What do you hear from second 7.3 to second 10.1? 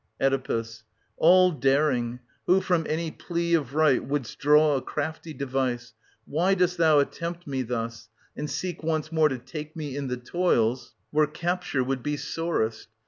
me thus, and seek once more to take me in